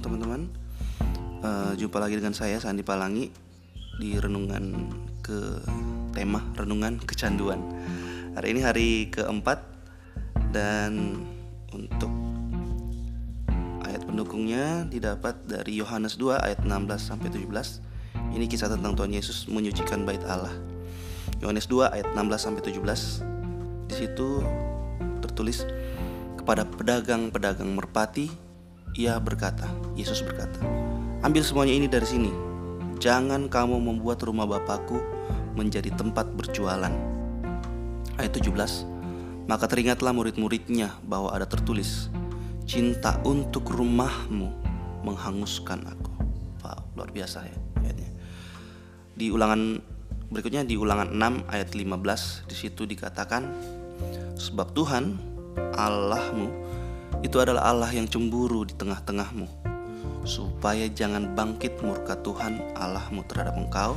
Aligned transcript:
teman-teman. 0.00 0.48
Uh, 1.40 1.72
Jumpa 1.76 2.00
lagi 2.00 2.20
dengan 2.20 2.36
saya 2.36 2.60
Sandi 2.60 2.84
Palangi 2.84 3.32
Di 3.96 4.16
renungan 4.20 4.92
ke 5.20 5.60
tema 6.16 6.40
renungan 6.56 7.00
kecanduan. 7.00 7.60
Hari 8.36 8.56
ini 8.56 8.60
hari 8.60 8.88
keempat 9.12 9.60
Dan 10.52 11.20
untuk 11.72 12.12
ayat 13.84 14.04
pendukungnya 14.04 14.88
didapat 14.88 15.36
dari 15.44 15.80
Yohanes 15.80 16.16
2 16.16 16.44
ayat 16.44 16.60
16 16.64 16.96
sampai 16.96 17.28
17 17.32 18.36
Ini 18.36 18.44
kisah 18.48 18.72
tentang 18.72 18.96
Tuhan 18.96 19.12
Yesus 19.12 19.48
menyucikan 19.48 20.04
bait 20.08 20.20
Allah. 20.24 20.52
Yohanes 21.40 21.68
2 21.68 21.92
ayat 21.92 22.08
16 22.16 22.36
sampai 22.36 22.60
17 22.64 23.88
Di 23.88 23.94
situ 23.96 24.44
tertulis 25.20 25.64
kepada 26.40 26.64
pedagang-pedagang 26.64 27.68
merpati 27.68 28.49
ia 28.94 29.18
berkata, 29.22 29.70
Yesus 29.94 30.22
berkata, 30.24 30.58
"Ambil 31.22 31.46
semuanya 31.46 31.74
ini 31.76 31.86
dari 31.86 32.06
sini. 32.06 32.32
Jangan 33.00 33.48
kamu 33.48 33.80
membuat 33.80 34.20
rumah 34.26 34.44
Bapakku 34.44 34.98
menjadi 35.54 35.94
tempat 35.94 36.30
berjualan." 36.34 36.92
Ayat 38.18 38.32
17. 38.34 38.84
Maka 39.46 39.66
teringatlah 39.66 40.14
murid-muridnya 40.14 40.94
bahwa 41.06 41.34
ada 41.34 41.46
tertulis, 41.46 42.10
"Cinta 42.66 43.18
untuk 43.26 43.66
rumahmu 43.70 44.50
menghanguskan 45.06 45.86
aku." 45.86 46.12
Wow, 46.62 46.80
luar 46.98 47.10
biasa 47.10 47.46
ya 47.46 47.56
ayatnya. 47.82 48.10
Di 49.16 49.32
ulangan 49.32 49.80
berikutnya 50.30 50.62
di 50.62 50.78
ulangan 50.78 51.10
6 51.10 51.42
ayat 51.50 51.74
15 51.74 52.46
di 52.46 52.54
situ 52.54 52.86
dikatakan, 52.86 53.42
"Sebab 54.38 54.70
Tuhan 54.76 55.18
Allahmu 55.74 56.48
itu 57.20 57.36
adalah 57.36 57.68
Allah 57.68 57.90
yang 57.92 58.08
cemburu 58.08 58.64
di 58.64 58.72
tengah-tengahmu, 58.76 59.46
supaya 60.24 60.88
jangan 60.88 61.32
bangkit 61.36 61.80
murka 61.84 62.16
Tuhan 62.20 62.60
Allahmu 62.76 63.24
terhadap 63.28 63.56
engkau, 63.60 63.96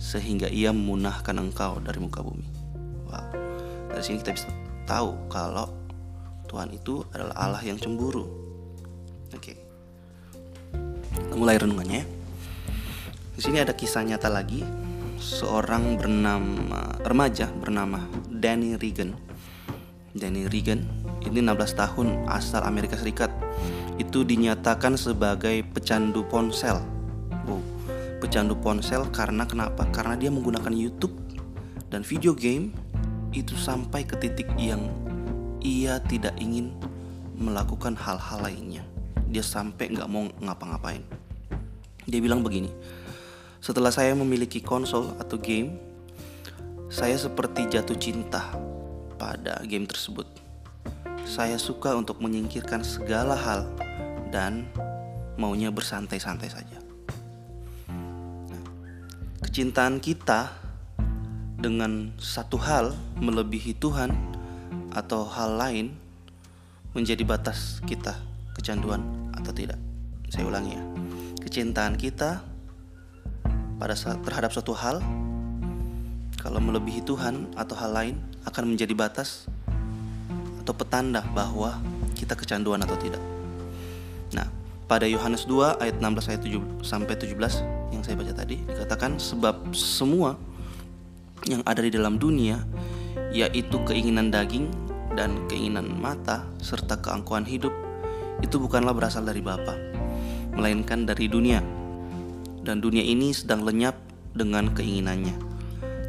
sehingga 0.00 0.50
ia 0.50 0.74
memunahkan 0.74 1.38
engkau 1.38 1.78
dari 1.78 1.98
muka 2.02 2.22
bumi. 2.24 2.46
Wow, 3.06 3.30
dari 3.90 4.02
sini 4.02 4.18
kita 4.22 4.34
bisa 4.34 4.48
tahu 4.86 5.14
kalau 5.30 5.70
Tuhan 6.50 6.74
itu 6.74 7.06
adalah 7.14 7.34
Allah 7.38 7.62
yang 7.62 7.78
cemburu. 7.78 8.26
Oke, 9.30 9.54
kita 11.14 11.34
mulai 11.38 11.54
renungannya. 11.58 12.02
Di 13.38 13.40
sini 13.40 13.62
ada 13.62 13.72
kisah 13.72 14.02
nyata 14.02 14.26
lagi 14.26 14.66
seorang 15.16 15.96
bernama 15.96 16.98
remaja 17.00 17.46
bernama 17.52 18.04
Danny 18.28 18.74
Regan. 18.74 19.14
Danny 20.10 20.50
Regan 20.50 20.99
ini 21.26 21.44
16 21.44 21.76
tahun 21.76 22.24
asal 22.28 22.64
Amerika 22.64 22.96
Serikat 22.96 23.28
itu 24.00 24.24
dinyatakan 24.24 24.96
sebagai 24.96 25.60
pecandu 25.76 26.24
ponsel. 26.24 26.80
Oh, 27.44 27.60
pecandu 28.24 28.56
ponsel 28.56 29.04
karena 29.12 29.44
kenapa? 29.44 29.84
Karena 29.92 30.16
dia 30.16 30.32
menggunakan 30.32 30.72
YouTube 30.72 31.12
dan 31.92 32.00
video 32.00 32.32
game 32.32 32.72
itu 33.36 33.52
sampai 33.54 34.08
ke 34.08 34.16
titik 34.16 34.48
yang 34.56 34.88
ia 35.60 36.00
tidak 36.08 36.32
ingin 36.40 36.72
melakukan 37.36 37.92
hal-hal 37.92 38.40
lainnya. 38.40 38.82
Dia 39.28 39.44
sampai 39.44 39.92
nggak 39.92 40.08
mau 40.08 40.26
ngapa-ngapain. 40.40 41.04
Dia 42.08 42.18
bilang 42.24 42.40
begini, 42.40 42.72
setelah 43.60 43.92
saya 43.92 44.16
memiliki 44.16 44.64
konsol 44.64 45.12
atau 45.20 45.36
game, 45.36 45.76
saya 46.88 47.14
seperti 47.20 47.68
jatuh 47.68 47.94
cinta 48.00 48.50
pada 49.20 49.60
game 49.68 49.84
tersebut 49.84 50.49
saya 51.30 51.54
suka 51.62 51.94
untuk 51.94 52.18
menyingkirkan 52.18 52.82
segala 52.82 53.38
hal 53.38 53.70
dan 54.34 54.66
maunya 55.38 55.70
bersantai-santai 55.70 56.50
saja. 56.50 56.78
Nah, 58.50 58.62
kecintaan 59.46 60.02
kita 60.02 60.50
dengan 61.54 62.10
satu 62.18 62.58
hal 62.58 62.98
melebihi 63.22 63.78
Tuhan 63.78 64.10
atau 64.90 65.22
hal 65.30 65.54
lain 65.54 65.94
menjadi 66.98 67.22
batas 67.22 67.78
kita 67.86 68.18
kecanduan 68.58 69.30
atau 69.30 69.54
tidak. 69.54 69.78
Saya 70.34 70.50
ulangi 70.50 70.74
ya. 70.74 70.82
Kecintaan 71.46 71.94
kita 71.94 72.42
pada 73.78 73.94
saat 73.94 74.18
terhadap 74.26 74.50
suatu 74.50 74.74
hal 74.74 74.98
kalau 76.42 76.58
melebihi 76.58 77.06
Tuhan 77.06 77.54
atau 77.54 77.78
hal 77.78 77.94
lain 77.94 78.16
akan 78.50 78.74
menjadi 78.74 78.98
batas 78.98 79.46
atau 80.70 80.86
petanda 80.86 81.26
bahwa 81.34 81.82
kita 82.14 82.38
kecanduan 82.38 82.78
atau 82.86 82.94
tidak. 82.94 83.18
Nah, 84.30 84.46
pada 84.86 85.02
Yohanes 85.10 85.42
2 85.50 85.82
ayat 85.82 85.98
16 85.98 86.30
ayat 86.30 86.42
7 86.46 86.86
sampai 86.86 87.18
17 87.18 87.34
yang 87.90 88.06
saya 88.06 88.14
baca 88.14 88.30
tadi 88.30 88.62
dikatakan 88.62 89.18
sebab 89.18 89.74
semua 89.74 90.38
yang 91.50 91.66
ada 91.66 91.82
di 91.82 91.90
dalam 91.90 92.22
dunia 92.22 92.62
yaitu 93.34 93.82
keinginan 93.82 94.30
daging 94.30 94.70
dan 95.18 95.42
keinginan 95.50 95.90
mata 95.98 96.46
serta 96.62 97.02
keangkuhan 97.02 97.42
hidup 97.42 97.74
itu 98.38 98.62
bukanlah 98.62 98.94
berasal 98.94 99.26
dari 99.26 99.42
Bapa 99.42 99.74
melainkan 100.54 101.02
dari 101.02 101.26
dunia. 101.26 101.58
Dan 102.62 102.78
dunia 102.78 103.02
ini 103.02 103.34
sedang 103.34 103.66
lenyap 103.66 103.98
dengan 104.38 104.70
keinginannya. 104.70 105.34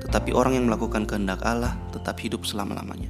Tetapi 0.05 0.35
orang 0.35 0.53
yang 0.59 0.65
melakukan 0.69 1.09
kehendak 1.09 1.41
Allah 1.47 1.73
tetap 1.95 2.19
hidup 2.21 2.43
selama-lamanya 2.45 3.09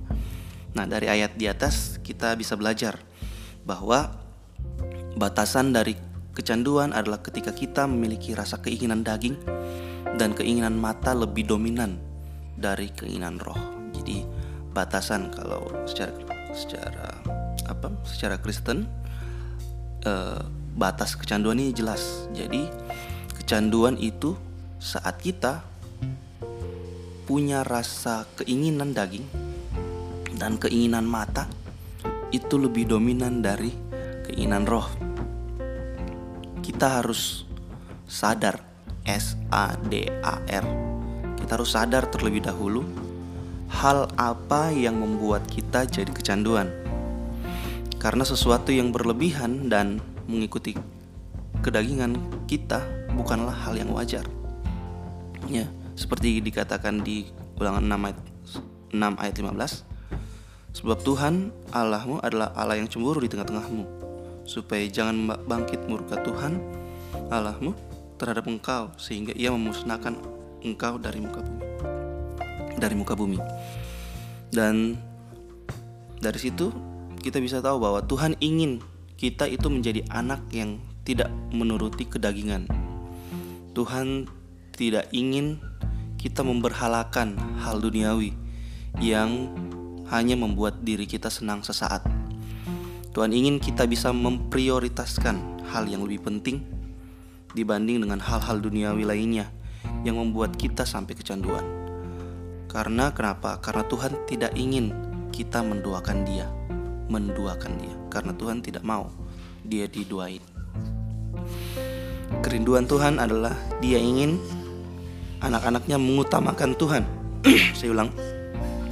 Nah, 0.72 0.88
dari 0.88 1.12
ayat 1.12 1.36
di 1.36 1.52
atas 1.52 2.00
kita 2.00 2.36
bisa 2.40 2.56
belajar 2.56 2.96
bahwa 3.68 4.16
batasan 5.20 5.76
dari 5.76 6.00
kecanduan 6.32 6.96
adalah 6.96 7.20
ketika 7.20 7.52
kita 7.52 7.84
memiliki 7.86 8.32
rasa 8.32 8.64
keinginan 8.64 9.04
daging 9.04 9.36
dan 10.16 10.32
keinginan 10.32 10.80
mata 10.80 11.12
lebih 11.12 11.44
dominan 11.44 12.00
dari 12.56 12.88
keinginan 12.96 13.36
roh. 13.44 13.60
Jadi, 13.92 14.24
batasan 14.72 15.36
kalau 15.36 15.68
secara 15.84 16.16
secara 16.56 17.20
apa? 17.68 17.92
Secara 18.08 18.40
Kristen 18.40 18.88
eh, 20.08 20.42
batas 20.80 21.20
kecanduan 21.20 21.60
ini 21.60 21.76
jelas. 21.76 22.32
Jadi, 22.32 22.64
kecanduan 23.36 24.00
itu 24.00 24.40
saat 24.80 25.20
kita 25.20 25.68
punya 27.28 27.64
rasa 27.68 28.26
keinginan 28.40 28.96
daging 28.96 29.41
dan 30.42 30.58
keinginan 30.58 31.06
mata 31.06 31.46
itu 32.34 32.58
lebih 32.58 32.90
dominan 32.90 33.46
dari 33.46 33.70
keinginan 34.26 34.66
roh. 34.66 34.90
Kita 36.66 36.98
harus 36.98 37.46
sadar 38.10 38.58
S 39.06 39.38
A 39.54 39.78
D 39.78 40.10
A 40.26 40.42
R. 40.50 40.66
Kita 41.38 41.62
harus 41.62 41.78
sadar 41.78 42.10
terlebih 42.10 42.42
dahulu 42.42 42.82
hal 43.70 44.10
apa 44.18 44.74
yang 44.74 44.98
membuat 44.98 45.46
kita 45.46 45.86
jadi 45.86 46.10
kecanduan. 46.10 46.74
Karena 48.02 48.26
sesuatu 48.26 48.74
yang 48.74 48.90
berlebihan 48.90 49.70
dan 49.70 50.02
mengikuti 50.26 50.74
kedagingan 51.62 52.18
kita 52.50 52.82
bukanlah 53.14 53.54
hal 53.54 53.78
yang 53.78 53.94
wajar. 53.94 54.26
Ya, 55.46 55.70
seperti 55.94 56.42
dikatakan 56.42 57.06
di 57.06 57.30
Ulangan 57.62 57.86
6 57.86 58.08
ayat 58.10 58.20
6 58.90 59.22
ayat 59.22 59.36
15 59.38 59.91
Sebab 60.72 61.04
Tuhan 61.04 61.52
Allahmu 61.76 62.24
adalah 62.24 62.56
Allah 62.56 62.80
yang 62.80 62.88
cemburu 62.88 63.20
di 63.20 63.28
tengah-tengahmu. 63.28 63.84
Supaya 64.48 64.88
jangan 64.88 65.36
bangkit 65.46 65.86
murka 65.86 66.20
Tuhan 66.24 66.58
Allahmu 67.30 67.78
terhadap 68.18 68.50
engkau 68.50 68.90
Sehingga 68.98 69.36
ia 69.38 69.54
memusnahkan 69.54 70.18
engkau 70.64 70.96
dari 70.98 71.20
muka 71.20 71.44
bumi. 71.44 71.66
Dari 72.80 72.96
muka 72.96 73.14
bumi. 73.14 73.40
Dan 74.52 74.96
dari 76.22 76.40
situ 76.40 76.72
kita 77.22 77.38
bisa 77.38 77.62
tahu 77.62 77.78
bahwa 77.82 78.02
Tuhan 78.06 78.38
ingin 78.42 78.82
kita 79.20 79.46
itu 79.46 79.70
menjadi 79.70 80.02
anak 80.10 80.42
yang 80.50 80.82
tidak 81.06 81.30
menuruti 81.54 82.10
kedagingan. 82.10 82.66
Tuhan 83.78 84.26
tidak 84.74 85.08
ingin 85.14 85.62
kita 86.18 86.46
memberhalakan 86.46 87.38
hal 87.62 87.82
duniawi 87.82 88.34
yang 89.02 89.50
hanya 90.12 90.36
membuat 90.36 90.84
diri 90.84 91.08
kita 91.08 91.32
senang 91.32 91.64
sesaat. 91.64 92.04
Tuhan 93.12 93.32
ingin 93.32 93.60
kita 93.60 93.88
bisa 93.88 94.12
memprioritaskan 94.16 95.68
hal 95.72 95.88
yang 95.88 96.04
lebih 96.04 96.24
penting 96.24 96.64
dibanding 97.52 98.04
dengan 98.04 98.20
hal-hal 98.24 98.64
duniawi 98.64 99.04
lainnya 99.04 99.52
yang 100.08 100.20
membuat 100.20 100.56
kita 100.56 100.88
sampai 100.88 101.16
kecanduan. 101.16 101.64
Karena 102.72 103.12
kenapa? 103.12 103.60
Karena 103.60 103.84
Tuhan 103.84 104.16
tidak 104.28 104.56
ingin 104.56 104.96
kita 105.36 105.60
menduakan 105.60 106.24
Dia, 106.24 106.48
menduakan 107.12 107.72
Dia. 107.80 107.96
Karena 108.08 108.32
Tuhan 108.32 108.64
tidak 108.64 108.84
mau 108.88 109.12
Dia 109.68 109.92
diduain. 109.92 110.40
Kerinduan 112.40 112.88
Tuhan 112.88 113.20
adalah 113.20 113.52
Dia 113.84 114.00
ingin 114.00 114.40
anak-anaknya 115.44 116.00
mengutamakan 116.00 116.72
Tuhan. 116.80 117.04
Saya 117.78 117.92
ulang, 117.92 118.16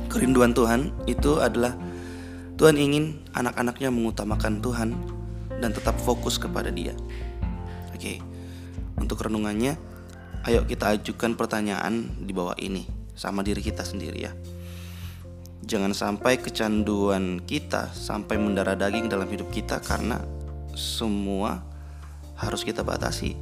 kerinduan 0.10 0.58
Tuhan 0.58 0.92
itu 1.06 1.38
adalah 1.38 1.78
Tuhan 2.60 2.76
ingin 2.76 3.24
anak-anaknya 3.32 3.94
mengutamakan 3.94 4.60
Tuhan 4.60 4.92
dan 5.64 5.72
tetap 5.72 5.96
fokus 6.02 6.36
kepada 6.36 6.74
Dia. 6.74 6.92
Oke, 7.96 8.20
untuk 9.00 9.22
renungannya, 9.24 9.80
ayo 10.50 10.68
kita 10.68 10.92
ajukan 10.98 11.40
pertanyaan 11.40 12.10
di 12.20 12.36
bawah 12.36 12.58
ini 12.60 12.84
sama 13.16 13.46
diri 13.46 13.64
kita 13.64 13.86
sendiri 13.86 14.20
ya. 14.20 14.34
Jangan 15.64 15.94
sampai 15.94 16.42
kecanduan 16.42 17.46
kita 17.46 17.94
sampai 17.94 18.42
mendarah 18.42 18.74
daging 18.74 19.06
dalam 19.08 19.30
hidup 19.30 19.54
kita 19.54 19.78
karena 19.80 20.18
semua 20.74 21.62
harus 22.40 22.66
kita 22.66 22.82
batasi. 22.82 23.36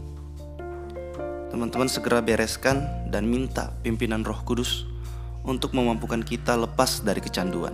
Teman-teman 1.47 1.87
segera 1.87 2.19
bereskan 2.19 2.83
dan 3.07 3.25
minta 3.29 3.71
pimpinan 3.81 4.27
Roh 4.27 4.43
Kudus 4.43 4.96
untuk 5.43 5.75
memampukan 5.75 6.23
kita 6.23 6.55
lepas 6.55 7.03
dari 7.05 7.19
kecanduan. 7.21 7.73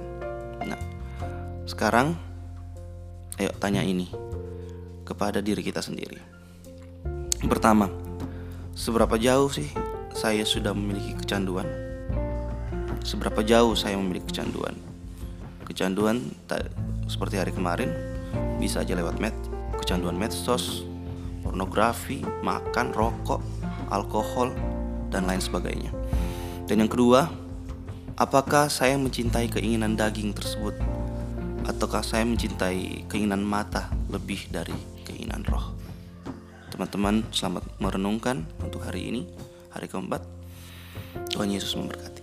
Nah, 0.63 0.79
sekarang 1.69 2.17
ayo 3.37 3.51
tanya 3.61 3.85
ini 3.85 4.09
kepada 5.07 5.39
diri 5.39 5.61
kita 5.61 5.79
sendiri. 5.79 6.19
Pertama, 7.45 7.91
seberapa 8.73 9.19
jauh 9.19 9.51
sih 9.51 9.67
saya 10.15 10.47
sudah 10.47 10.71
memiliki 10.71 11.15
kecanduan? 11.19 11.83
seberapa 13.03 13.43
jauh 13.43 13.75
saya 13.75 13.99
memiliki 13.99 14.31
kecanduan. 14.31 14.73
Kecanduan 15.67 16.23
seperti 17.07 17.35
hari 17.39 17.51
kemarin 17.51 17.91
bisa 18.57 18.81
aja 18.81 18.95
lewat 18.95 19.19
med, 19.19 19.35
kecanduan 19.79 20.15
medsos, 20.15 20.87
pornografi, 21.43 22.23
makan, 22.41 22.95
rokok, 22.95 23.43
alkohol, 23.91 24.55
dan 25.11 25.27
lain 25.27 25.43
sebagainya. 25.43 25.91
Dan 26.65 26.87
yang 26.87 26.91
kedua, 26.91 27.27
apakah 28.13 28.69
saya 28.69 28.93
mencintai 28.97 29.49
keinginan 29.49 29.97
daging 29.97 30.37
tersebut 30.37 30.77
ataukah 31.65 32.05
saya 32.05 32.21
mencintai 32.27 33.09
keinginan 33.09 33.41
mata 33.41 33.89
lebih 34.11 34.49
dari 34.53 34.75
keinginan 35.01 35.41
roh? 35.49 35.73
Teman-teman, 36.69 37.25
selamat 37.29 37.65
merenungkan 37.77 38.45
untuk 38.61 38.81
hari 38.85 39.09
ini, 39.09 39.21
hari 39.69 39.85
keempat. 39.89 40.25
Tuhan 41.29 41.53
Yesus 41.53 41.73
memberkati. 41.77 42.22